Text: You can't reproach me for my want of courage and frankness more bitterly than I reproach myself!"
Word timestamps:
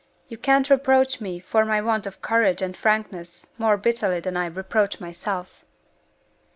You 0.29 0.35
can't 0.39 0.67
reproach 0.71 1.21
me 1.21 1.39
for 1.39 1.63
my 1.63 1.79
want 1.79 2.07
of 2.07 2.23
courage 2.23 2.63
and 2.63 2.75
frankness 2.75 3.45
more 3.59 3.77
bitterly 3.77 4.19
than 4.19 4.35
I 4.35 4.47
reproach 4.47 4.99
myself!" 4.99 5.63